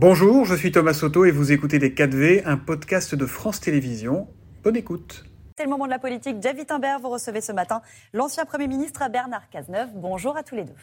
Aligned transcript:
Bonjour, 0.00 0.44
je 0.44 0.54
suis 0.54 0.70
Thomas 0.70 0.94
Soto 0.94 1.24
et 1.24 1.32
vous 1.32 1.50
écoutez 1.50 1.80
Les 1.80 1.90
4V, 1.90 2.42
un 2.44 2.56
podcast 2.56 3.16
de 3.16 3.26
France 3.26 3.58
Télévisions. 3.58 4.28
Bonne 4.62 4.76
écoute. 4.76 5.24
C'est 5.56 5.64
le 5.64 5.70
moment 5.70 5.86
de 5.86 5.90
la 5.90 5.98
politique. 5.98 6.36
Jeff 6.40 6.56
Wittenberg, 6.56 7.02
vous 7.02 7.08
recevez 7.08 7.40
ce 7.40 7.50
matin 7.50 7.82
l'ancien 8.12 8.44
Premier 8.44 8.68
ministre 8.68 9.02
Bernard 9.10 9.50
Cazeneuve. 9.50 9.88
Bonjour 9.96 10.36
à 10.36 10.44
tous 10.44 10.54
les 10.54 10.62
deux. 10.62 10.76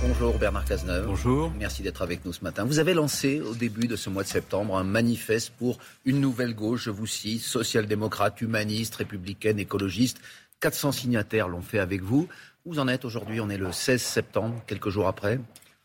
Bonjour 0.00 0.38
Bernard 0.38 0.64
Cazeneuve. 0.64 1.04
Bonjour. 1.04 1.52
Merci 1.58 1.82
d'être 1.82 2.00
avec 2.00 2.24
nous 2.24 2.32
ce 2.32 2.42
matin. 2.42 2.64
Vous 2.64 2.78
avez 2.78 2.94
lancé 2.94 3.42
au 3.42 3.54
début 3.54 3.86
de 3.86 3.96
ce 3.96 4.08
mois 4.08 4.22
de 4.22 4.28
septembre 4.28 4.78
un 4.78 4.84
manifeste 4.84 5.52
pour 5.58 5.76
une 6.06 6.22
nouvelle 6.22 6.54
gauche, 6.54 6.84
je 6.84 6.90
vous 6.90 7.06
cite, 7.06 7.42
social-démocrate, 7.42 8.40
humaniste, 8.40 8.94
républicaine, 8.94 9.58
écologiste. 9.58 10.22
400 10.60 10.92
signataires 10.92 11.48
l'ont 11.48 11.60
fait 11.60 11.78
avec 11.80 12.02
vous. 12.02 12.28
Vous 12.68 12.80
en 12.80 12.86
êtes 12.86 13.06
aujourd'hui? 13.06 13.40
On 13.40 13.48
est 13.48 13.56
le 13.56 13.72
16 13.72 14.02
septembre, 14.02 14.62
quelques 14.66 14.90
jours 14.90 15.08
après. 15.08 15.40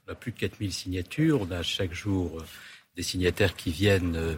On 0.05 0.11
a 0.11 0.15
plus 0.15 0.33
de 0.33 0.37
4000 0.37 0.73
signatures. 0.73 1.39
On 1.41 1.49
a 1.49 1.63
chaque 1.63 1.93
jour 1.93 2.37
euh, 2.37 2.43
des 2.97 3.03
signataires 3.03 3.55
qui 3.55 3.71
viennent 3.71 4.17
euh, 4.17 4.35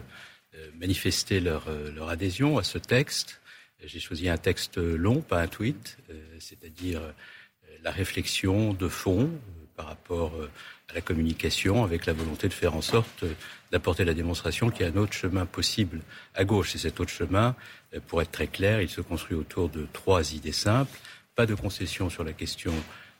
euh, 0.54 0.70
manifester 0.78 1.40
leur, 1.40 1.64
leur 1.92 2.08
adhésion 2.08 2.56
à 2.56 2.62
ce 2.62 2.78
texte. 2.78 3.40
J'ai 3.84 3.98
choisi 3.98 4.28
un 4.28 4.36
texte 4.36 4.78
long, 4.78 5.22
pas 5.22 5.42
un 5.42 5.48
tweet, 5.48 5.98
c'est-à-dire 6.38 7.02
la 7.82 7.90
réflexion 7.90 8.72
de 8.72 8.88
fond 8.88 9.28
par 9.76 9.86
rapport 9.86 10.32
à 10.88 10.94
la 10.94 11.02
communication 11.02 11.84
avec 11.84 12.06
la 12.06 12.14
volonté 12.14 12.48
de 12.48 12.54
faire 12.54 12.74
en 12.74 12.80
sorte 12.80 13.24
d'apporter 13.70 14.04
la 14.04 14.14
démonstration 14.14 14.70
qu'il 14.70 14.86
y 14.86 14.88
a 14.88 14.92
un 14.92 14.96
autre 14.96 15.12
chemin 15.12 15.44
possible 15.44 16.00
à 16.34 16.44
gauche. 16.44 16.74
Et 16.74 16.78
cet 16.78 17.00
autre 17.00 17.10
chemin, 17.10 17.54
pour 18.06 18.22
être 18.22 18.32
très 18.32 18.46
clair, 18.46 18.80
il 18.80 18.88
se 18.88 19.02
construit 19.02 19.36
autour 19.36 19.68
de 19.68 19.86
trois 19.92 20.32
idées 20.32 20.52
simples 20.52 20.98
pas 21.36 21.46
de 21.46 21.54
concession 21.54 22.10
sur 22.10 22.24
la 22.24 22.32
question 22.32 22.72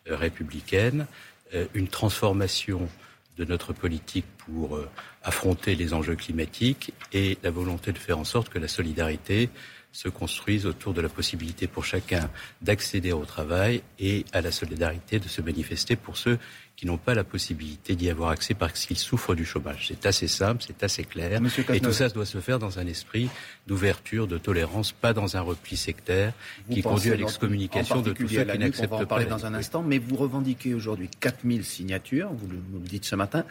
euh, 0.08 0.16
républicaine, 0.16 1.06
euh, 1.54 1.66
une 1.74 1.86
transformation 1.86 2.88
de 3.36 3.44
notre 3.44 3.74
politique 3.74 4.24
pour 4.38 4.76
euh, 4.76 4.88
affronter 5.22 5.74
les 5.74 5.92
enjeux 5.92 6.16
climatiques 6.16 6.94
et 7.12 7.36
la 7.42 7.50
volonté 7.50 7.92
de 7.92 7.98
faire 7.98 8.18
en 8.18 8.24
sorte 8.24 8.48
que 8.48 8.58
la 8.58 8.68
solidarité 8.68 9.50
se 9.96 10.10
construise 10.10 10.66
autour 10.66 10.92
de 10.92 11.00
la 11.00 11.08
possibilité 11.08 11.66
pour 11.66 11.86
chacun 11.86 12.28
d'accéder 12.60 13.12
au 13.12 13.24
travail 13.24 13.82
et 13.98 14.26
à 14.34 14.42
la 14.42 14.52
solidarité 14.52 15.18
de 15.18 15.26
se 15.26 15.40
manifester 15.40 15.96
pour 15.96 16.18
ceux 16.18 16.38
qui 16.76 16.84
n'ont 16.84 16.98
pas 16.98 17.14
la 17.14 17.24
possibilité 17.24 17.96
d'y 17.96 18.10
avoir 18.10 18.28
accès 18.28 18.52
parce 18.52 18.84
qu'ils 18.84 18.98
souffrent 18.98 19.34
du 19.34 19.46
chômage. 19.46 19.86
C'est 19.88 20.04
assez 20.04 20.28
simple, 20.28 20.62
c'est 20.66 20.82
assez 20.82 21.04
clair. 21.04 21.40
Et 21.72 21.80
tout 21.80 21.94
ça 21.94 22.10
doit 22.10 22.26
se 22.26 22.36
faire 22.42 22.58
dans 22.58 22.78
un 22.78 22.86
esprit 22.86 23.30
d'ouverture, 23.66 24.26
de 24.26 24.36
tolérance, 24.36 24.92
pas 24.92 25.14
dans 25.14 25.38
un 25.38 25.40
repli 25.40 25.78
sectaire 25.78 26.34
qui 26.70 26.82
conduit 26.82 27.12
à 27.12 27.16
l'excommunication 27.16 28.02
de 28.02 28.12
tous 28.12 28.28
ceux 28.28 28.44
qui 28.44 28.58
n'acceptent 28.58 28.90
pas. 28.90 28.96
On 28.96 28.98
va 28.98 29.04
en 29.04 29.06
parler 29.06 29.24
dans 29.24 29.46
un 29.46 29.54
instant, 29.54 29.82
mais 29.82 29.96
vous 29.96 30.16
revendiquez 30.16 30.74
aujourd'hui 30.74 31.08
4000 31.20 31.64
signatures, 31.64 32.30
vous 32.34 32.48
nous 32.48 32.80
le 32.80 32.86
dites 32.86 33.06
ce 33.06 33.16
matin, 33.16 33.46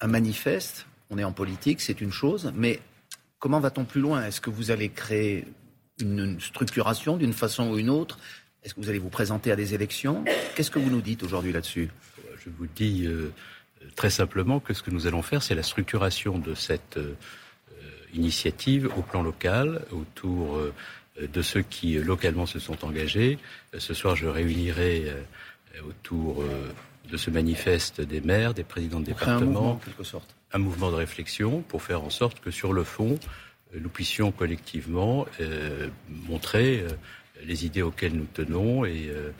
un 0.00 0.06
manifeste, 0.06 0.86
on 1.10 1.18
est 1.18 1.24
en 1.24 1.32
politique, 1.32 1.82
c'est 1.82 2.00
une 2.00 2.12
chose, 2.12 2.50
mais 2.56 2.80
comment 3.38 3.60
va-t-on 3.60 3.84
plus 3.84 4.00
loin? 4.00 4.24
Est-ce 4.24 4.40
que 4.40 4.48
vous 4.48 4.70
allez 4.70 4.88
créer 4.88 5.44
une 6.02 6.40
structuration 6.40 7.16
d'une 7.16 7.32
façon 7.32 7.70
ou 7.70 7.78
une 7.78 7.90
autre 7.90 8.18
Est-ce 8.62 8.74
que 8.74 8.80
vous 8.80 8.88
allez 8.88 8.98
vous 8.98 9.08
présenter 9.08 9.50
à 9.50 9.56
des 9.56 9.74
élections? 9.74 10.24
Qu'est-ce 10.54 10.70
que 10.70 10.78
vous 10.78 10.90
nous 10.90 11.00
dites 11.00 11.22
aujourd'hui 11.22 11.52
là-dessus? 11.52 11.90
Je 12.44 12.50
vous 12.50 12.66
dis 12.66 13.06
euh, 13.06 13.32
très 13.96 14.10
simplement 14.10 14.60
que 14.60 14.74
ce 14.74 14.82
que 14.82 14.90
nous 14.90 15.06
allons 15.06 15.22
faire, 15.22 15.42
c'est 15.42 15.54
la 15.54 15.62
structuration 15.62 16.38
de 16.38 16.54
cette 16.54 16.96
euh, 16.96 17.14
initiative 18.14 18.90
au 18.96 19.02
plan 19.02 19.22
local, 19.22 19.84
autour 19.92 20.56
euh, 20.56 20.74
de 21.20 21.42
ceux 21.42 21.62
qui 21.62 21.94
localement 21.94 22.46
se 22.46 22.58
sont 22.58 22.84
engagés. 22.84 23.38
Ce 23.78 23.94
soir, 23.94 24.16
je 24.16 24.26
réunirai 24.26 25.12
autour 25.86 26.42
de 27.10 27.16
ce 27.18 27.28
manifeste 27.28 28.00
des 28.00 28.22
maires, 28.22 28.54
des 28.54 28.64
présidents 28.64 28.98
de 28.98 29.04
département, 29.04 29.36
un 29.36 29.44
mouvement, 29.44 29.80
quelque 29.84 30.04
sorte. 30.04 30.34
un 30.54 30.58
mouvement 30.58 30.90
de 30.90 30.96
réflexion 30.96 31.60
pour 31.68 31.82
faire 31.82 32.02
en 32.02 32.08
sorte 32.08 32.40
que 32.40 32.50
sur 32.50 32.72
le 32.72 32.82
fond, 32.82 33.18
nous 33.80 33.88
puissions 33.88 34.32
collectivement 34.32 35.26
euh, 35.40 35.88
montrer 36.08 36.80
euh, 36.80 36.88
les 37.44 37.64
idées 37.66 37.82
auxquelles 37.82 38.14
nous 38.14 38.26
tenons 38.32 38.84
et 38.84 39.08
euh, 39.08 39.30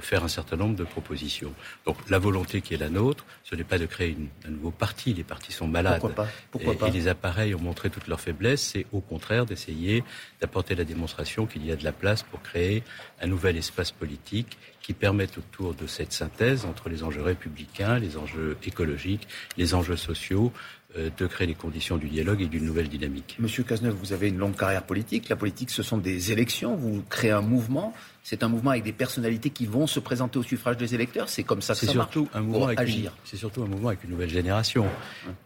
faire 0.00 0.22
un 0.22 0.28
certain 0.28 0.56
nombre 0.56 0.76
de 0.76 0.84
propositions. 0.84 1.52
Donc 1.84 1.96
la 2.08 2.18
volonté 2.18 2.60
qui 2.60 2.74
est 2.74 2.78
la 2.78 2.88
nôtre, 2.88 3.24
ce 3.42 3.56
n'est 3.56 3.64
pas 3.64 3.78
de 3.78 3.86
créer 3.86 4.16
un 4.46 4.50
nouveau 4.50 4.70
parti. 4.70 5.12
Les 5.12 5.24
partis 5.24 5.52
sont 5.52 5.66
malades. 5.66 6.00
Pourquoi 6.00 6.24
pas? 6.24 6.30
Pourquoi 6.50 6.74
et, 6.74 6.76
pas? 6.76 6.88
et, 6.88 6.90
les 6.92 7.08
appareils 7.08 7.54
ont 7.54 7.60
montré 7.60 7.90
toute 7.90 8.06
leur 8.06 8.20
faiblesse. 8.20 8.62
C'est 8.62 8.86
au 8.92 9.00
contraire 9.00 9.46
d'essayer 9.46 10.04
d'apporter 10.40 10.74
la 10.74 10.84
démonstration 10.84 11.46
qu'il 11.46 11.66
y 11.66 11.72
a 11.72 11.76
de 11.76 11.84
la 11.84 11.92
place 11.92 12.22
pour 12.22 12.40
créer 12.40 12.84
un 13.20 13.26
nouvel 13.26 13.56
espace 13.56 13.90
politique 13.90 14.58
qui 14.80 14.94
permette 14.94 15.36
autour 15.38 15.74
de 15.74 15.86
cette 15.86 16.12
synthèse 16.12 16.64
entre 16.64 16.88
les 16.88 17.02
enjeux 17.02 17.22
républicains, 17.22 17.98
les 17.98 18.16
enjeux 18.16 18.56
écologiques, 18.64 19.28
les 19.56 19.74
enjeux 19.74 19.96
sociaux, 19.96 20.52
de 20.96 21.26
créer 21.26 21.46
les 21.46 21.54
conditions 21.54 21.96
du 21.96 22.08
dialogue 22.08 22.42
et 22.42 22.46
d'une 22.46 22.64
nouvelle 22.64 22.88
dynamique. 22.88 23.36
Monsieur 23.38 23.62
Cazeneuve, 23.62 23.94
vous 23.94 24.12
avez 24.12 24.28
une 24.28 24.38
longue 24.38 24.56
carrière 24.56 24.82
politique. 24.82 25.28
La 25.28 25.36
politique, 25.36 25.70
ce 25.70 25.82
sont 25.82 25.98
des 25.98 26.32
élections. 26.32 26.74
Vous 26.74 27.02
créez 27.08 27.30
un 27.30 27.42
mouvement. 27.42 27.94
C'est 28.22 28.42
un 28.42 28.48
mouvement 28.48 28.70
avec 28.70 28.82
des 28.82 28.92
personnalités 28.92 29.50
qui 29.50 29.66
vont 29.66 29.86
se 29.86 30.00
présenter 30.00 30.38
au 30.38 30.42
suffrage 30.42 30.76
des 30.76 30.94
électeurs. 30.94 31.28
C'est 31.28 31.44
comme 31.44 31.62
ça 31.62 31.74
que 31.74 31.86
ça 31.86 31.92
surtout 31.92 32.28
un 32.34 32.40
mouvement 32.40 32.66
avec 32.66 32.80
agir. 32.80 33.14
C'est 33.24 33.36
surtout 33.36 33.62
un 33.62 33.66
mouvement 33.66 33.88
avec 33.88 34.04
une 34.04 34.10
nouvelle 34.10 34.30
génération. 34.30 34.86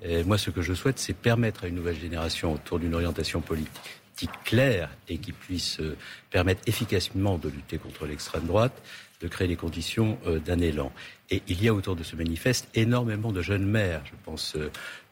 Et 0.03 0.25
moi, 0.25 0.39
ce 0.39 0.51
que 0.51 0.63
je 0.63 0.73
souhaite, 0.73 0.99
c'est 0.99 1.13
permettre 1.13 1.65
à 1.65 1.69
une 1.69 1.75
nouvelle 1.75 1.99
génération, 1.99 2.55
autour 2.55 2.79
d'une 2.79 2.95
orientation 2.95 3.41
politique 3.41 4.04
claire 4.45 4.91
et 5.09 5.19
qui 5.19 5.33
puisse 5.33 5.81
euh, 5.81 5.97
permettre 6.31 6.63
efficacement 6.67 7.39
de 7.39 7.49
lutter 7.49 7.79
contre 7.79 8.07
l'extrême 8.07 8.47
droite, 8.47 8.83
de 9.21 9.29
créer 9.29 9.49
les 9.49 9.57
conditions 9.57 10.19
euh, 10.27 10.39
d'un 10.39 10.59
élan. 10.59 10.93
Et 11.31 11.43
il 11.49 11.63
y 11.63 11.69
a 11.69 11.75
autour 11.75 11.97
de 11.97 12.03
ce 12.03 12.17
manifeste 12.17 12.69
énormément 12.75 13.33
de 13.33 13.43
jeunes 13.43 13.67
maires. 13.67 14.03
Je 14.05 14.15
pense 14.25 14.57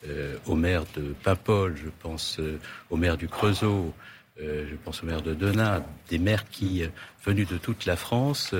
euh, 0.08 0.36
au 0.46 0.56
maire 0.56 0.84
de 0.96 1.14
Paimpol, 1.22 1.76
je 1.76 1.88
pense 2.00 2.38
euh, 2.40 2.58
au 2.90 2.98
du 3.16 3.28
Creusot, 3.28 3.94
euh, 4.42 4.66
je 4.70 4.76
pense 4.76 5.02
au 5.02 5.06
maire 5.06 5.22
de 5.22 5.34
Denain, 5.34 5.84
des 6.08 6.18
maires 6.18 6.48
qui, 6.48 6.82
venus 7.24 7.48
de 7.48 7.58
toute 7.58 7.86
la 7.86 7.96
France, 7.96 8.54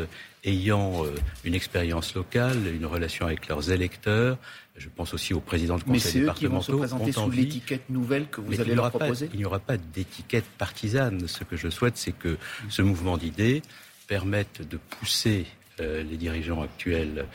ayant 0.44 1.04
une 1.44 1.54
expérience 1.54 2.14
locale, 2.14 2.58
une 2.72 2.86
relation 2.86 3.26
avec 3.26 3.48
leurs 3.48 3.70
électeurs, 3.70 4.38
je 4.76 4.88
pense 4.88 5.12
aussi 5.14 5.34
au 5.34 5.40
président 5.40 5.76
de 5.78 5.84
conseil 5.84 6.20
départementaux. 6.20 6.22
Mais 6.22 6.28
c'est 6.28 6.44
eux 6.44 6.48
qui 6.48 6.52
vont 6.52 6.62
se 6.62 6.72
présenter 6.72 7.12
sous 7.12 7.30
l'étiquette 7.30 7.90
nouvelle 7.90 8.28
que 8.28 8.40
vous 8.40 8.60
allez 8.60 8.74
leur 8.74 8.90
proposer 8.90 9.28
Il 9.32 9.38
n'y 9.38 9.44
aura 9.44 9.58
pas 9.58 9.76
d'étiquette 9.76 10.46
partisane. 10.58 11.26
Ce 11.28 11.44
que 11.44 11.56
je 11.56 11.68
souhaite, 11.68 11.96
c'est 11.96 12.12
que 12.16 12.36
ce 12.68 12.82
mouvement 12.82 13.16
d'idées 13.16 13.62
permette 14.06 14.66
de 14.68 14.76
pousser 14.76 15.46
les 15.78 16.16
dirigeants 16.16 16.62
actuels, 16.62 17.26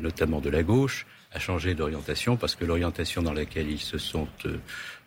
notamment 0.00 0.40
de 0.40 0.50
la 0.50 0.62
gauche, 0.62 1.06
à 1.34 1.38
changer 1.38 1.74
d'orientation 1.74 2.36
parce 2.36 2.54
que 2.54 2.64
l'orientation 2.64 3.22
dans 3.22 3.32
laquelle 3.32 3.70
ils 3.70 3.80
se 3.80 3.98
sont 3.98 4.28
euh, 4.46 4.58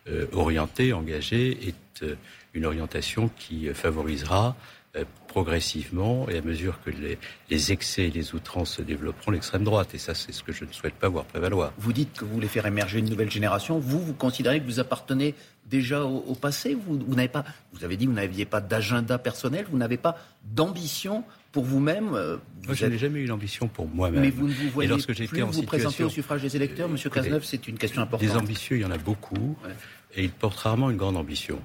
euh, 0.08 0.26
orientés, 0.32 0.92
engagés, 0.92 1.68
est 1.68 2.02
euh, 2.02 2.16
une 2.54 2.66
orientation 2.66 3.30
qui 3.38 3.68
favorisera 3.74 4.56
progressivement 5.26 6.28
et 6.30 6.38
à 6.38 6.42
mesure 6.42 6.80
que 6.82 6.90
les, 6.90 7.18
les, 7.50 7.72
excès 7.72 8.04
et 8.04 8.10
les 8.10 8.34
outrances 8.34 8.76
se 8.76 8.82
développeront 8.82 9.32
l'extrême 9.32 9.64
droite. 9.64 9.94
Et 9.94 9.98
ça, 9.98 10.14
c'est 10.14 10.32
ce 10.32 10.42
que 10.42 10.52
je 10.52 10.64
ne 10.64 10.72
souhaite 10.72 10.94
pas 10.94 11.08
voir 11.08 11.24
prévaloir. 11.26 11.72
Vous 11.78 11.92
dites 11.92 12.14
que 12.14 12.24
vous 12.24 12.32
voulez 12.34 12.48
faire 12.48 12.64
émerger 12.64 13.00
une 13.00 13.10
nouvelle 13.10 13.30
génération. 13.30 13.78
Vous, 13.78 14.00
vous 14.00 14.14
considérez 14.14 14.60
que 14.60 14.64
vous 14.64 14.80
appartenez 14.80 15.34
déjà 15.66 16.04
au, 16.04 16.24
au 16.26 16.34
passé? 16.34 16.74
Vous, 16.74 16.98
vous 17.06 17.14
n'avez 17.14 17.28
pas, 17.28 17.44
vous 17.74 17.84
avez 17.84 17.98
dit, 17.98 18.06
que 18.06 18.10
vous 18.10 18.16
n'aviez 18.16 18.46
pas 18.46 18.62
d'agenda 18.62 19.18
personnel, 19.18 19.66
vous 19.70 19.76
n'avez 19.76 19.98
pas 19.98 20.16
d'ambition 20.42 21.22
pour 21.52 21.64
vous-même 21.64 22.14
euh, 22.14 22.38
Moi, 22.64 22.74
je 22.74 22.86
n'ai 22.86 22.98
jamais 22.98 23.20
eu 23.20 23.26
l'ambition 23.26 23.68
pour 23.68 23.88
moi-même. 23.88 24.20
Mais 24.20 24.30
vous 24.30 24.48
ne 24.48 24.52
vous 24.54 24.70
voyez 24.70 24.88
lorsque 24.88 25.14
plus 25.14 25.40
vous 25.42 25.62
présenter 25.62 26.04
au 26.04 26.08
suffrage 26.08 26.42
des 26.42 26.56
électeurs, 26.56 26.88
Monsieur 26.88 27.10
Cazeneuve, 27.10 27.44
c'est 27.44 27.68
une 27.68 27.76
question 27.76 28.02
importante. 28.02 28.26
Des 28.26 28.36
ambitieux, 28.36 28.76
il 28.76 28.82
y 28.82 28.84
en 28.86 28.90
a 28.90 28.98
beaucoup, 28.98 29.56
et 30.14 30.24
ils 30.24 30.30
portent 30.30 30.60
rarement 30.60 30.90
une 30.90 30.96
grande 30.96 31.16
ambition. 31.16 31.60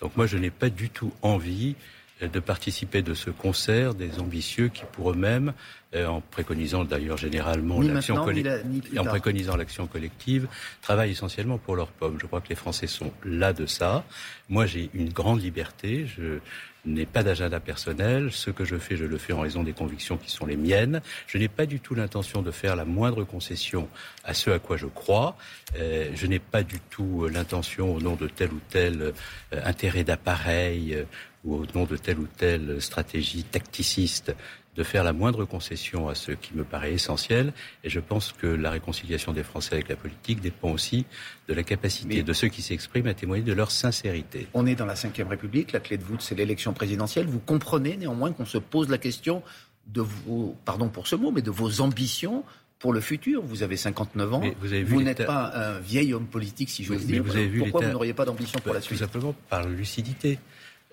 Donc 0.00 0.16
moi, 0.16 0.26
je 0.26 0.36
n'ai 0.36 0.50
pas 0.50 0.68
du 0.68 0.90
tout 0.90 1.12
envie 1.22 1.76
euh, 1.76 2.03
de 2.20 2.40
participer 2.40 3.02
de 3.02 3.14
ce 3.14 3.30
concert 3.30 3.94
des 3.94 4.20
ambitieux 4.20 4.68
qui, 4.68 4.84
pour 4.92 5.10
eux-mêmes, 5.10 5.52
euh, 5.94 6.06
en 6.06 6.20
préconisant 6.20 6.84
d'ailleurs 6.84 7.16
généralement 7.16 7.80
l'action 7.80 8.24
collective, 8.24 8.98
en 8.98 9.04
préconisant 9.04 9.56
l'action 9.56 9.86
collective, 9.86 10.48
travaillent 10.80 11.10
essentiellement 11.10 11.58
pour 11.58 11.76
leurs 11.76 11.90
pommes. 11.90 12.18
Je 12.20 12.26
crois 12.26 12.40
que 12.40 12.48
les 12.48 12.54
Français 12.54 12.86
sont 12.86 13.12
là 13.24 13.52
de 13.52 13.66
ça. 13.66 14.04
Moi, 14.48 14.66
j'ai 14.66 14.90
une 14.94 15.12
grande 15.12 15.42
liberté. 15.42 16.06
Je 16.06 16.38
n'ai 16.86 17.06
pas 17.06 17.22
d'agenda 17.22 17.60
personnel. 17.60 18.30
Ce 18.32 18.50
que 18.50 18.64
je 18.64 18.76
fais, 18.76 18.96
je 18.96 19.04
le 19.04 19.18
fais 19.18 19.32
en 19.32 19.40
raison 19.40 19.62
des 19.62 19.72
convictions 19.72 20.16
qui 20.16 20.30
sont 20.30 20.46
les 20.46 20.56
miennes. 20.56 21.00
Je 21.26 21.38
n'ai 21.38 21.48
pas 21.48 21.66
du 21.66 21.80
tout 21.80 21.94
l'intention 21.94 22.42
de 22.42 22.50
faire 22.50 22.76
la 22.76 22.84
moindre 22.84 23.24
concession 23.24 23.88
à 24.24 24.34
ce 24.34 24.50
à 24.50 24.58
quoi 24.58 24.76
je 24.76 24.86
crois. 24.86 25.36
Euh, 25.76 26.10
je 26.14 26.26
n'ai 26.26 26.38
pas 26.38 26.62
du 26.62 26.80
tout 26.90 27.26
l'intention, 27.28 27.94
au 27.94 28.00
nom 28.00 28.16
de 28.16 28.26
tel 28.26 28.52
ou 28.52 28.60
tel 28.68 29.00
euh, 29.02 29.12
intérêt 29.64 30.04
d'appareil 30.04 30.94
euh, 30.94 31.04
ou 31.44 31.56
au 31.56 31.66
nom 31.74 31.84
de 31.84 31.96
telle 31.96 32.18
ou 32.18 32.26
telle 32.26 32.80
stratégie 32.80 33.44
tacticiste, 33.44 34.34
de 34.76 34.82
faire 34.82 35.04
la 35.04 35.12
moindre 35.12 35.44
concession 35.44 36.08
à 36.08 36.14
ce 36.14 36.32
qui 36.32 36.54
me 36.54 36.64
paraît 36.64 36.92
essentiel. 36.92 37.52
Et 37.84 37.90
je 37.90 38.00
pense 38.00 38.32
que 38.32 38.46
la 38.46 38.70
réconciliation 38.70 39.32
des 39.32 39.44
Français 39.44 39.74
avec 39.74 39.88
la 39.88 39.96
politique 39.96 40.40
dépend 40.40 40.70
aussi 40.70 41.06
de 41.48 41.54
la 41.54 41.62
capacité 41.62 42.22
de 42.22 42.32
ceux 42.32 42.48
qui 42.48 42.62
s'expriment 42.62 43.06
à 43.06 43.14
témoigner 43.14 43.44
de 43.44 43.52
leur 43.52 43.70
sincérité. 43.70 44.48
On 44.54 44.66
est 44.66 44.74
dans 44.74 44.86
la 44.86 44.94
Ve 44.94 45.28
République, 45.28 45.72
la 45.72 45.80
clé 45.80 45.96
de 45.96 46.02
voûte, 46.02 46.22
c'est 46.22 46.34
l'élection 46.34 46.72
présidentielle. 46.72 47.26
Vous 47.26 47.38
comprenez 47.38 47.96
néanmoins 47.96 48.32
qu'on 48.32 48.46
se 48.46 48.58
pose 48.58 48.88
la 48.88 48.98
question 48.98 49.42
de 49.86 50.00
vos, 50.00 50.56
pardon 50.64 50.88
pour 50.88 51.06
ce 51.06 51.14
mot, 51.14 51.30
mais 51.30 51.42
de 51.42 51.50
vos 51.50 51.80
ambitions 51.80 52.42
pour 52.78 52.92
le 52.92 53.00
futur. 53.00 53.42
Vous 53.42 53.62
avez 53.62 53.76
59 53.76 54.34
ans. 54.34 54.42
vous, 54.60 55.02
n'êtes 55.02 55.24
pas 55.24 55.52
un 55.54 55.78
vieil 55.78 56.14
homme 56.14 56.26
politique, 56.26 56.70
si 56.70 56.84
j'ose 56.84 57.06
dire. 57.06 57.22
Pourquoi 57.58 57.86
vous 57.86 57.92
n'auriez 57.92 58.14
pas 58.14 58.24
d'ambition 58.24 58.58
pour 58.60 58.74
la 58.74 58.80
suite? 58.80 58.98
Tout 58.98 59.04
simplement 59.04 59.34
par 59.48 59.68
lucidité. 59.68 60.38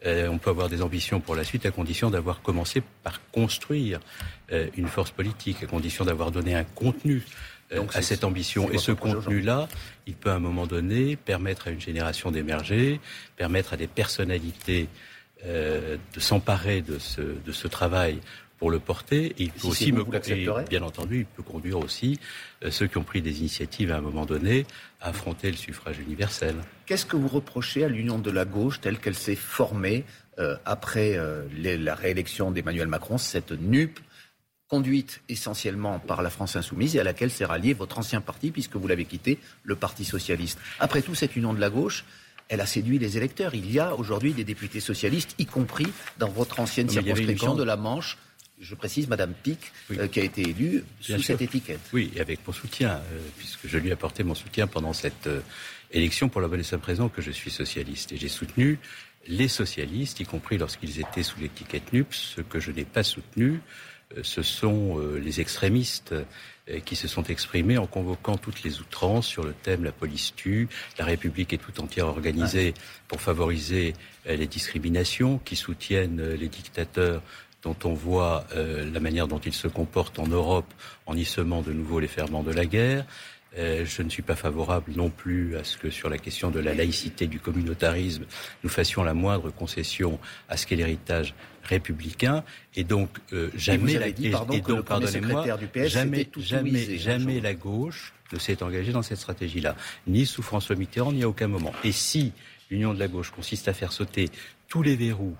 Euh, 0.05 0.27
on 0.29 0.39
peut 0.39 0.49
avoir 0.49 0.67
des 0.67 0.81
ambitions 0.81 1.19
pour 1.19 1.35
la 1.35 1.43
suite 1.43 1.65
à 1.65 1.71
condition 1.71 2.09
d'avoir 2.09 2.41
commencé 2.41 2.81
par 3.03 3.21
construire 3.31 3.99
euh, 4.51 4.67
une 4.75 4.87
force 4.87 5.11
politique, 5.11 5.61
à 5.63 5.67
condition 5.67 6.05
d'avoir 6.05 6.31
donné 6.31 6.55
un 6.55 6.63
contenu 6.63 7.23
euh, 7.71 7.83
à 7.93 8.01
cette 8.01 8.23
ambition. 8.23 8.71
Et 8.71 8.79
ce 8.79 8.91
contenu-là, 8.91 9.67
il 10.07 10.15
peut 10.15 10.31
à 10.31 10.35
un 10.35 10.39
moment 10.39 10.65
donné 10.65 11.15
permettre 11.15 11.67
à 11.67 11.71
une 11.71 11.81
génération 11.81 12.31
d'émerger, 12.31 12.99
permettre 13.37 13.73
à 13.73 13.77
des 13.77 13.87
personnalités 13.87 14.87
de 15.43 16.19
s'emparer 16.19 16.81
de 16.81 16.99
ce, 16.99 17.21
de 17.21 17.51
ce 17.51 17.67
travail 17.67 18.19
pour 18.61 18.69
le 18.69 18.77
porter. 18.77 19.33
il 19.39 19.49
peut 19.49 19.69
aussi 19.69 19.91
me 19.91 20.03
bien 20.69 20.83
entendu, 20.83 21.21
il 21.21 21.25
peut 21.25 21.41
conduire 21.41 21.79
aussi 21.79 22.19
ceux 22.69 22.85
qui 22.85 22.99
ont 22.99 23.03
pris 23.03 23.23
des 23.23 23.39
initiatives 23.39 23.91
à 23.91 23.97
un 23.97 24.01
moment 24.01 24.27
donné 24.27 24.67
à 24.99 25.09
affronter 25.09 25.49
le 25.49 25.57
suffrage 25.57 25.97
universel. 25.97 26.55
Qu'est-ce 26.85 27.07
que 27.07 27.15
vous 27.15 27.27
reprochez 27.27 27.83
à 27.83 27.87
l'union 27.87 28.19
de 28.19 28.29
la 28.29 28.45
gauche 28.45 28.79
telle 28.79 28.99
qu'elle 28.99 29.15
s'est 29.15 29.35
formée 29.35 30.05
euh, 30.37 30.57
après 30.63 31.17
euh, 31.17 31.43
la 31.57 31.95
réélection 31.95 32.51
d'Emmanuel 32.51 32.87
Macron, 32.87 33.17
cette 33.17 33.51
NUP 33.51 33.99
conduite 34.67 35.21
essentiellement 35.27 35.99
par 35.99 36.21
la 36.21 36.29
France 36.29 36.55
insoumise 36.55 36.95
et 36.95 36.99
à 36.99 37.03
laquelle 37.03 37.31
s'est 37.31 37.45
rallié 37.45 37.73
votre 37.73 37.97
ancien 37.97 38.21
parti 38.21 38.51
puisque 38.51 38.75
vous 38.75 38.87
l'avez 38.87 39.05
quitté, 39.05 39.39
le 39.63 39.75
Parti 39.75 40.05
socialiste? 40.05 40.59
Après 40.79 41.01
tout, 41.01 41.15
cette 41.15 41.35
union 41.35 41.53
de 41.53 41.59
la 41.59 41.71
gauche, 41.71 42.05
elle 42.47 42.61
a 42.61 42.65
séduit 42.65 42.99
les 42.99 43.17
électeurs. 43.17 43.55
Il 43.55 43.71
y 43.71 43.79
a 43.79 43.95
aujourd'hui 43.95 44.33
des 44.33 44.43
députés 44.43 44.79
socialistes, 44.79 45.35
y 45.37 45.45
compris 45.45 45.87
dans 46.17 46.29
votre 46.29 46.59
ancienne 46.59 46.89
circonscription 46.89 47.55
de 47.55 47.63
la 47.63 47.75
Manche, 47.75 48.17
je 48.61 48.75
précise, 48.75 49.07
Madame 49.07 49.33
Pic, 49.33 49.59
euh, 49.91 50.07
qui 50.07 50.19
a 50.19 50.23
été 50.23 50.41
élue 50.41 50.83
sous 50.99 51.21
cette 51.21 51.41
étiquette. 51.41 51.81
Oui, 51.93 52.11
et 52.15 52.21
avec 52.21 52.45
mon 52.45 52.53
soutien, 52.53 53.01
puisque 53.37 53.67
je 53.67 53.77
lui 53.77 53.89
ai 53.89 53.91
apporté 53.91 54.23
mon 54.23 54.35
soutien 54.35 54.67
pendant 54.67 54.93
cette 54.93 55.27
élection 55.91 56.29
pour 56.29 56.41
la 56.41 56.47
bonne 56.47 56.59
et 56.59 56.63
simple 56.63 56.85
raison 56.85 57.09
que 57.09 57.21
je 57.21 57.31
suis 57.31 57.51
socialiste. 57.51 58.11
Et 58.11 58.17
j'ai 58.17 58.29
soutenu 58.29 58.79
les 59.27 59.47
socialistes, 59.47 60.19
y 60.19 60.25
compris 60.25 60.57
lorsqu'ils 60.57 60.99
étaient 60.99 61.23
sous 61.23 61.39
l'étiquette 61.39 61.93
NUPS. 61.93 62.33
Ce 62.35 62.41
que 62.41 62.59
je 62.59 62.71
n'ai 62.71 62.85
pas 62.85 63.03
soutenu, 63.03 63.61
euh, 64.17 64.21
ce 64.23 64.41
sont 64.41 64.99
euh, 64.99 65.17
les 65.17 65.41
extrémistes 65.41 66.13
euh, 66.13 66.79
qui 66.85 66.95
se 66.95 67.07
sont 67.07 67.23
exprimés 67.23 67.77
en 67.77 67.87
convoquant 67.87 68.37
toutes 68.37 68.63
les 68.63 68.79
outrances 68.79 69.27
sur 69.27 69.43
le 69.43 69.53
thème 69.53 69.83
la 69.83 69.91
police 69.91 70.33
tue, 70.35 70.69
la 70.97 71.05
République 71.05 71.53
est 71.53 71.57
tout 71.57 71.79
entière 71.81 72.07
organisée 72.07 72.73
pour 73.07 73.19
favoriser 73.19 73.93
les 74.25 74.47
discriminations, 74.47 75.39
qui 75.39 75.55
soutiennent 75.55 76.33
les 76.33 76.47
dictateurs 76.47 77.23
dont 77.63 77.75
on 77.83 77.93
voit 77.93 78.45
la 78.55 78.99
manière 78.99 79.27
dont 79.27 79.39
ils 79.39 79.53
se 79.53 79.67
comportent 79.67 80.19
en 80.19 80.27
Europe 80.27 80.73
en 81.05 81.15
y 81.15 81.25
semant 81.25 81.61
de 81.61 81.71
nouveau 81.71 81.99
les 81.99 82.07
ferments 82.07 82.43
de 82.43 82.51
la 82.51 82.65
guerre, 82.65 83.05
euh, 83.57 83.85
je 83.85 84.01
ne 84.01 84.09
suis 84.09 84.21
pas 84.21 84.35
favorable 84.35 84.93
non 84.95 85.09
plus 85.09 85.57
à 85.57 85.65
ce 85.65 85.75
que 85.77 85.89
sur 85.89 86.09
la 86.09 86.17
question 86.17 86.51
de 86.51 86.59
la 86.59 86.73
laïcité, 86.73 87.27
du 87.27 87.39
communautarisme, 87.39 88.23
nous 88.63 88.69
fassions 88.69 89.03
la 89.03 89.13
moindre 89.13 89.51
concession 89.51 90.19
à 90.47 90.55
ce 90.55 90.65
qu'est 90.65 90.77
l'héritage 90.77 91.33
républicain. 91.63 92.45
Et 92.75 92.85
donc 92.85 93.09
euh, 93.33 93.49
jamais 93.55 93.99
la 93.99 94.11
dit, 94.11 94.29
pardon, 94.29 94.53
et, 94.53 94.61
donc, 94.61 94.85
pardonnez-moi, 94.85 95.45
jamais, 95.87 96.29
jamais, 96.37 96.97
jamais 96.97 97.41
la 97.41 97.53
gauche 97.53 98.13
ne 98.31 98.39
s'est 98.39 98.63
engagée 98.63 98.93
dans 98.93 99.01
cette 99.01 99.17
stratégie-là, 99.17 99.75
ni 100.07 100.25
sous 100.25 100.41
François 100.41 100.77
Mitterrand, 100.77 101.11
ni 101.11 101.23
à 101.23 101.27
aucun 101.27 101.47
moment. 101.47 101.73
Et 101.83 101.91
si 101.91 102.31
l'union 102.69 102.93
de 102.93 102.99
la 102.99 103.09
gauche 103.09 103.31
consiste 103.31 103.67
à 103.67 103.73
faire 103.73 103.91
sauter 103.91 104.29
tous 104.69 104.81
les 104.81 104.95
verrous 104.95 105.35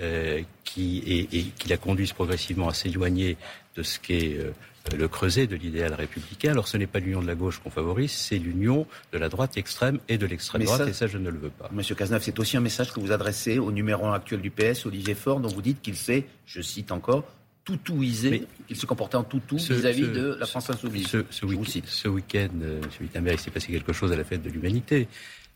euh, 0.00 0.42
qui, 0.64 0.98
et, 1.06 1.38
et, 1.38 1.42
qui 1.56 1.68
la 1.68 1.76
conduisent 1.76 2.12
progressivement 2.12 2.68
à 2.68 2.74
s'éloigner 2.74 3.36
de 3.76 3.82
ce 3.82 3.98
qu'est 3.98 4.36
euh, 4.38 4.50
le 4.96 5.08
creuset 5.08 5.46
de 5.46 5.56
l'idéal 5.56 5.94
républicain. 5.94 6.50
Alors 6.50 6.68
ce 6.68 6.76
n'est 6.76 6.86
pas 6.86 6.98
l'union 6.98 7.22
de 7.22 7.26
la 7.26 7.34
gauche 7.34 7.60
qu'on 7.60 7.70
favorise, 7.70 8.10
c'est 8.10 8.38
l'union 8.38 8.86
de 9.12 9.18
la 9.18 9.28
droite 9.28 9.56
extrême 9.56 9.98
et 10.08 10.18
de 10.18 10.26
l'extrême 10.26 10.64
droite, 10.64 10.88
et 10.88 10.92
ça 10.92 11.06
je 11.06 11.18
ne 11.18 11.30
le 11.30 11.38
veux 11.38 11.50
pas. 11.50 11.70
Monsieur 11.72 11.94
Cazeneuve, 11.94 12.22
c'est 12.22 12.38
aussi 12.38 12.56
un 12.56 12.60
message 12.60 12.92
que 12.92 13.00
vous 13.00 13.12
adressez 13.12 13.58
au 13.58 13.72
numéro 13.72 14.06
1 14.06 14.14
actuel 14.14 14.40
du 14.40 14.50
PS, 14.50 14.86
Olivier 14.86 15.14
Faure, 15.14 15.40
dont 15.40 15.48
vous 15.48 15.62
dites 15.62 15.80
qu'il 15.80 15.96
s'est, 15.96 16.26
je 16.46 16.60
cite 16.60 16.92
encore, 16.92 17.24
toutouisé, 17.64 18.46
qu'il 18.68 18.76
se 18.76 18.84
comportait 18.84 19.16
en 19.16 19.24
toutou 19.24 19.56
vis-à-vis 19.56 20.08
de 20.08 20.36
la 20.38 20.46
France 20.46 20.68
insoumise. 20.70 21.06
Ce, 21.06 21.24
ce 21.30 22.08
week-end, 22.08 22.48
euh, 22.62 22.80
M. 23.14 23.28
il 23.30 23.38
s'est 23.38 23.50
passé 23.50 23.72
quelque 23.72 23.92
chose 23.92 24.12
à 24.12 24.16
la 24.16 24.24
fête 24.24 24.42
de 24.42 24.50
l'humanité. 24.50 25.08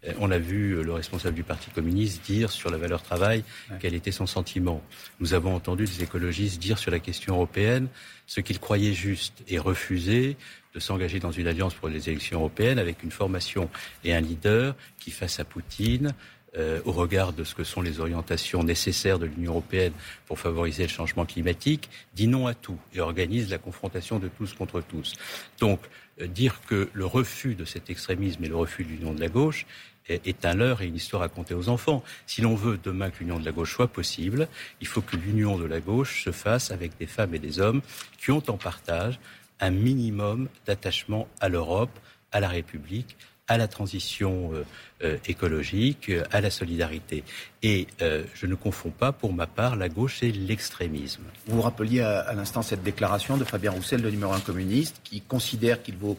Euh, 0.07 0.13
on 0.19 0.31
a 0.31 0.39
vu 0.39 0.73
euh, 0.73 0.83
le 0.83 0.93
responsable 0.93 1.35
du 1.35 1.43
Parti 1.43 1.71
communiste 1.71 2.25
dire 2.25 2.51
sur 2.51 2.71
la 2.71 2.79
valeur 2.79 3.03
travail 3.03 3.43
quel 3.81 3.95
était 3.95 4.13
son 4.13 4.27
sentiment. 4.27 4.83
Nous 5.21 5.35
avons 5.35 5.55
entendu 5.55 5.85
des 5.85 6.03
écologistes 6.03 6.61
dire 6.61 6.79
sur 6.79 6.91
la 6.91 6.99
question 6.99 7.35
européenne 7.35 7.89
ce 8.27 8.41
qu'ils 8.41 8.61
croyaient 8.61 8.93
juste 8.93 9.43
et 9.49 9.59
refuser 9.59 10.37
de 10.75 10.81
s'engager 10.81 11.19
dans 11.19 11.33
une 11.33 11.47
alliance 11.47 11.75
pour 11.75 11.89
les 11.89 12.09
élections 12.09 12.39
européennes 12.41 12.79
avec 12.79 13.03
une 13.03 13.11
formation 13.11 13.69
et 14.05 14.15
un 14.15 14.21
leader 14.21 14.77
qui, 14.99 15.11
face 15.11 15.41
à 15.41 15.45
Poutine, 15.45 16.13
euh, 16.57 16.81
au 16.85 16.93
regard 16.93 17.33
de 17.33 17.45
ce 17.45 17.55
que 17.55 17.65
sont 17.65 17.83
les 17.83 18.01
orientations 18.01 18.63
nécessaires 18.63 19.19
de 19.19 19.27
l'Union 19.27 19.53
européenne 19.53 19.93
pour 20.27 20.39
favoriser 20.39 20.85
le 20.85 20.89
changement 20.89 21.27
climatique, 21.27 21.91
dit 22.15 22.27
non 22.27 22.47
à 22.47 22.55
tout 22.55 22.79
et 22.95 23.01
organise 23.01 23.51
la 23.51 23.59
confrontation 23.59 24.19
de 24.19 24.29
tous 24.29 24.55
contre 24.55 24.81
tous. 24.81 25.15
Donc, 25.61 25.81
dire 26.27 26.61
que 26.67 26.89
le 26.93 27.07
refus 27.07 27.55
de 27.55 27.65
cet 27.65 27.91
extrémisme 27.91 28.45
et 28.45 28.49
le 28.49 28.57
refus 28.57 28.85
de 28.85 28.89
l'union 28.89 29.15
de 29.15 29.21
la 29.21 29.29
gauche 29.29 29.67
est 30.09 30.45
un 30.45 30.55
leurre 30.55 30.83
et 30.83 30.87
une 30.87 30.97
histoire 30.97 31.23
à 31.23 31.29
compter 31.29 31.55
aux 31.55 31.69
enfants. 31.69 32.03
Si 32.27 32.41
l'on 32.41 32.55
veut 32.55 32.79
demain 32.83 33.11
que 33.11 33.21
l'union 33.21 33.39
de 33.39 33.45
la 33.45 33.53
gauche 33.53 33.75
soit 33.75 33.89
possible, 33.89 34.49
il 34.81 34.87
faut 34.87 35.03
que 35.03 35.17
l'union 35.17 35.59
de 35.59 35.65
la 35.65 35.81
gauche 35.81 36.25
se 36.25 36.33
fasse 36.33 36.71
avec 36.71 36.97
des 36.99 37.07
femmes 37.07 37.35
et 37.35 37.39
des 37.39 37.61
hommes 37.61 37.83
qui 38.19 38.31
ont 38.31 38.43
en 38.49 38.57
partage 38.57 39.19
un 39.61 39.71
minimum 39.71 40.49
d'attachement 40.67 41.29
à 41.41 41.49
l'Europe, 41.49 41.91
à 42.33 42.41
la 42.41 42.49
République, 42.49 43.17
à 43.49 43.57
la 43.57 43.67
transition 43.67 44.53
euh, 44.53 44.65
euh, 45.03 45.17
écologique, 45.27 46.11
euh, 46.11 46.23
à 46.31 46.41
la 46.41 46.51
solidarité. 46.51 47.25
Et 47.63 47.89
je 48.01 48.47
ne 48.47 48.55
confonds 48.55 48.91
pas, 48.91 49.11
pour 49.11 49.33
ma 49.33 49.49
part, 49.49 49.75
la 49.75 49.89
gauche 49.89 50.23
et 50.23 50.31
l'extrémisme. 50.31 51.23
Vous 51.47 51.57
vous 51.57 51.63
rappeliez 51.63 52.03
à, 52.03 52.21
à 52.21 52.35
l'instant 52.35 52.63
cette 52.63 52.85
déclaration 52.85 53.37
de 53.37 53.45
Fabien 53.45 53.73
Roussel, 53.73 54.01
le 54.01 54.11
numéro 54.11 54.33
un 54.33 54.41
communiste, 54.41 55.01
qui 55.03 55.21
considère 55.21 55.83
qu'il 55.83 55.97
vaut 55.97 56.17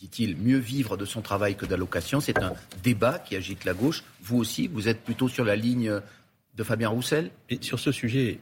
dit-il, 0.00 0.36
mieux 0.36 0.58
vivre 0.58 0.96
de 0.96 1.04
son 1.04 1.20
travail 1.20 1.54
que 1.54 1.66
d'allocation. 1.66 2.20
C'est 2.20 2.42
un 2.42 2.54
débat 2.82 3.20
qui 3.20 3.36
agite 3.36 3.64
la 3.64 3.74
gauche. 3.74 4.02
Vous 4.20 4.38
aussi, 4.38 4.66
vous 4.66 4.88
êtes 4.88 5.04
plutôt 5.04 5.28
sur 5.28 5.44
la 5.44 5.54
ligne 5.54 6.00
de 6.56 6.64
Fabien 6.64 6.88
Roussel? 6.88 7.30
Et 7.48 7.58
Sur 7.60 7.78
ce 7.78 7.92
sujet, 7.92 8.40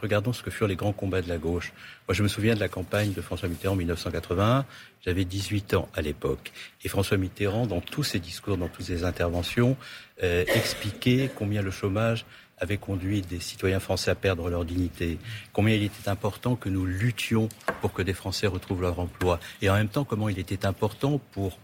regardons 0.00 0.32
ce 0.32 0.42
que 0.42 0.50
furent 0.50 0.68
les 0.68 0.76
grands 0.76 0.92
combats 0.92 1.22
de 1.22 1.28
la 1.28 1.38
gauche. 1.38 1.72
Moi, 2.06 2.14
je 2.14 2.22
me 2.22 2.28
souviens 2.28 2.54
de 2.54 2.60
la 2.60 2.68
campagne 2.68 3.12
de 3.12 3.20
François 3.20 3.48
Mitterrand 3.48 3.74
en 3.74 3.76
1981. 3.76 4.64
J'avais 5.04 5.24
18 5.24 5.74
ans 5.74 5.88
à 5.94 6.02
l'époque. 6.02 6.52
Et 6.84 6.88
François 6.88 7.16
Mitterrand, 7.16 7.66
dans 7.66 7.80
tous 7.80 8.04
ses 8.04 8.18
discours, 8.18 8.56
dans 8.56 8.68
toutes 8.68 8.86
ses 8.86 9.04
interventions, 9.04 9.76
euh, 10.22 10.44
expliquait 10.54 11.30
combien 11.34 11.62
le 11.62 11.70
chômage 11.70 12.24
avait 12.60 12.76
conduit 12.76 13.22
des 13.22 13.40
citoyens 13.40 13.80
français 13.80 14.10
à 14.10 14.14
perdre 14.14 14.50
leur 14.50 14.64
dignité, 14.64 15.18
combien 15.52 15.74
il 15.74 15.84
était 15.84 16.08
important 16.08 16.56
que 16.56 16.68
nous 16.68 16.86
luttions 16.86 17.48
pour 17.80 17.92
que 17.92 18.02
des 18.02 18.14
Français 18.14 18.46
retrouvent 18.46 18.82
leur 18.82 18.98
emploi, 18.98 19.38
et 19.62 19.70
en 19.70 19.74
même 19.74 19.88
temps 19.88 20.04
comment 20.04 20.28
il 20.28 20.38
était 20.38 20.66
important 20.66 21.20
pour 21.32 21.58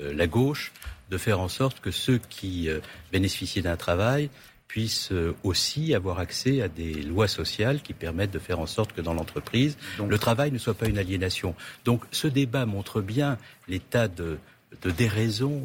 euh, 0.00 0.12
la 0.12 0.26
gauche 0.26 0.72
de 1.10 1.18
faire 1.18 1.40
en 1.40 1.48
sorte 1.48 1.80
que 1.80 1.90
ceux 1.90 2.18
qui 2.18 2.68
euh, 2.68 2.80
bénéficiaient 3.12 3.62
d'un 3.62 3.76
travail 3.76 4.30
puissent 4.70 5.12
euh, 5.12 5.34
aussi 5.42 5.94
avoir 5.94 6.20
accès 6.20 6.62
à 6.62 6.68
des 6.68 6.94
lois 7.12 7.28
sociales 7.28 7.82
qui 7.82 7.92
permettent 7.92 8.30
de 8.30 8.38
faire 8.38 8.60
en 8.60 8.66
sorte 8.66 8.92
que 8.92 9.00
dans 9.00 9.14
l'entreprise, 9.14 9.76
le 9.98 10.18
travail 10.18 10.52
ne 10.52 10.58
soit 10.58 10.74
pas 10.74 10.86
une 10.86 10.98
aliénation. 10.98 11.54
Donc 11.84 12.04
ce 12.12 12.28
débat 12.28 12.66
montre 12.66 13.00
bien 13.00 13.36
l'état 13.66 14.06
de, 14.06 14.38
de 14.82 14.90
déraison, 14.90 15.60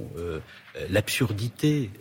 l'absurdité 0.90 1.92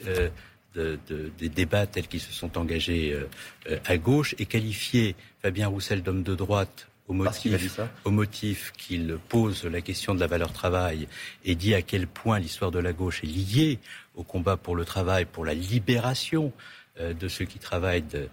des 0.74 1.48
débats 1.48 1.86
tels 1.86 2.08
qu'ils 2.08 2.20
se 2.20 2.32
sont 2.32 2.58
engagés 2.58 3.12
euh, 3.12 3.28
euh, 3.70 3.78
à 3.86 3.96
gauche 3.96 4.34
et 4.38 4.46
qualifier 4.46 5.14
Fabien 5.42 5.68
Roussel 5.68 6.02
d'homme 6.02 6.22
de 6.22 6.34
droite 6.34 6.88
au 7.06 7.12
motif, 7.12 7.80
au 8.04 8.10
motif 8.10 8.72
qu'il 8.78 9.18
pose 9.28 9.64
la 9.64 9.82
question 9.82 10.14
de 10.14 10.20
la 10.20 10.26
valeur 10.26 10.52
travail 10.52 11.06
et 11.44 11.54
dit 11.54 11.74
à 11.74 11.82
quel 11.82 12.06
point 12.06 12.38
l'histoire 12.38 12.70
de 12.70 12.78
la 12.78 12.94
gauche 12.94 13.22
est 13.22 13.26
liée 13.26 13.78
au 14.14 14.22
combat 14.22 14.56
pour 14.56 14.74
le 14.74 14.86
travail, 14.86 15.26
pour 15.26 15.44
la 15.44 15.52
libération 15.52 16.46
euh, 16.46 16.83
de 17.00 17.28
ceux 17.28 17.44
qui 17.44 17.58
travaillent 17.58 18.02
de, 18.02 18.28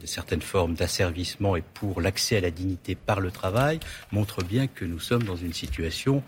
de 0.00 0.06
certaines 0.06 0.42
formes 0.42 0.74
d'asservissement 0.74 1.56
et 1.56 1.62
pour 1.62 2.00
l'accès 2.00 2.36
à 2.36 2.40
la 2.40 2.50
dignité 2.50 2.94
par 2.94 3.20
le 3.20 3.30
travail, 3.30 3.80
montre 4.12 4.42
bien 4.42 4.66
que 4.66 4.84
nous 4.84 5.00
sommes 5.00 5.22
dans 5.24 5.36
une 5.36 5.52
situation 5.52 6.22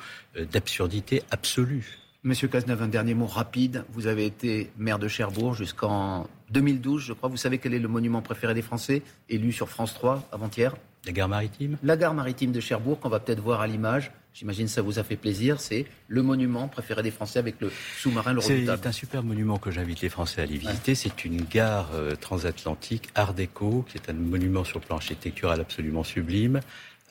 d'absurdité 0.53 1.23
absolue. 1.31 2.01
Monsieur 2.23 2.49
Cazeneuve, 2.49 2.83
un 2.83 2.89
dernier 2.89 3.15
mot 3.15 3.27
rapide. 3.27 3.85
Vous 3.93 4.07
avez 4.07 4.27
été 4.27 4.71
maire 4.77 4.99
de 4.99 5.09
Cherbourg 5.09 5.55
jusqu'en 5.55 6.27
2012, 6.51 7.03
je 7.03 7.13
crois. 7.15 7.31
Vous 7.31 7.39
savez 7.39 7.57
quel 7.57 7.73
est 7.73 7.79
le 7.79 7.89
monument 7.89 8.21
préféré 8.21 8.53
des 8.53 8.61
Français, 8.61 9.03
élu 9.31 9.53
sur 9.53 9.71
France 9.71 9.95
3 9.95 10.29
avant-hier? 10.31 10.77
La 11.07 11.13
gare 11.13 11.31
maritime? 11.31 11.79
La 11.83 11.97
gare 11.97 12.13
maritime 12.13 12.53
de 12.53 12.61
Cherbourg, 12.61 13.01
qu'on 13.01 13.09
va 13.09 13.21
peut-être 13.21 13.41
voir 13.41 13.63
à 13.63 13.67
l'image. 13.67 14.13
J'imagine 14.33 14.67
que 14.67 14.71
ça 14.71 14.83
vous 14.83 14.99
a 14.99 15.05
fait 15.05 15.17
plaisir. 15.17 15.61
C'est 15.61 15.87
le 16.09 16.23
monument 16.23 16.69
préféré 16.69 17.03
des 17.03 17.11
Français 17.11 17.39
avec 17.39 17.61
le 17.61 17.71
sous-marin, 17.99 18.33
le 18.33 18.41
C'est 18.41 18.87
un 18.87 18.93
super 18.93 19.23
monument 19.23 19.59
que 19.59 19.71
j'invite 19.71 20.01
les 20.01 20.09
Français 20.09 20.41
à 20.41 20.45
aller 20.45 20.57
visiter. 20.57 20.95
C'est 20.95 21.25
une 21.25 21.43
gare 21.43 21.91
euh, 21.95 22.15
transatlantique, 22.15 23.11
Art 23.15 23.35
déco, 23.35 23.85
qui 23.89 23.99
est 23.99 24.09
un 24.09 24.15
monument 24.15 24.65
sur 24.65 24.81
plan 24.81 24.97
architectural 24.97 25.61
absolument 25.61 26.05
sublime 26.05 26.61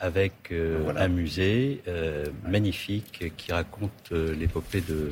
avec 0.01 0.53
un 0.53 1.09
musée 1.09 1.81
magnifique 2.47 3.33
qui 3.35 3.51
raconte 3.51 4.11
l'épopée 4.11 4.79
de, 4.79 5.09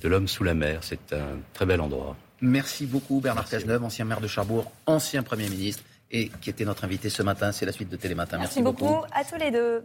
de 0.00 0.08
l'homme 0.08 0.28
sous 0.28 0.44
la 0.44 0.54
mer. 0.54 0.80
C'est 0.82 1.12
un 1.12 1.38
très 1.52 1.66
bel 1.66 1.80
endroit. 1.80 2.16
Merci 2.40 2.86
beaucoup 2.86 3.20
Bernard 3.20 3.48
Cazeneuve, 3.48 3.82
ancien 3.82 4.04
maire 4.04 4.20
de 4.20 4.28
Charbourg, 4.28 4.70
ancien 4.86 5.22
Premier 5.22 5.48
ministre 5.48 5.82
et 6.10 6.30
qui 6.40 6.50
était 6.50 6.64
notre 6.64 6.84
invité 6.84 7.10
ce 7.10 7.22
matin. 7.22 7.52
C'est 7.52 7.66
la 7.66 7.72
suite 7.72 7.88
de 7.88 7.96
Télématin. 7.96 8.38
Merci, 8.38 8.62
Merci 8.62 8.62
beaucoup 8.62 9.04
à 9.12 9.24
tous 9.24 9.36
les 9.38 9.50
deux. 9.50 9.84